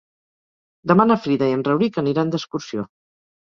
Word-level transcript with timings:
Demà 0.91 1.05
na 1.09 1.17
Frida 1.25 1.49
i 1.51 1.53
en 1.59 1.61
Rauric 1.69 2.01
aniran 2.05 2.33
d'excursió. 2.37 2.89